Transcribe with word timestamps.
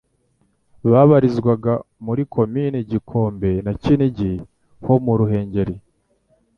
Babarizwaga 0.91 1.73
muri 2.05 2.21
Komini 2.33 2.79
Kigombe 2.89 3.51
na 3.65 3.73
Kinigi 3.81 4.33
ho 4.85 4.93
mu 5.05 5.13
Ruhengeri 5.19 5.75